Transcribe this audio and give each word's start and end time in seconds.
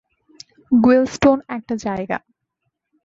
গুয়েলস্টোন 0.71 1.37
একটা 1.49 1.73
জায়গা। 1.77 2.17